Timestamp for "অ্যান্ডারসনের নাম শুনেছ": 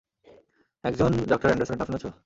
1.41-2.05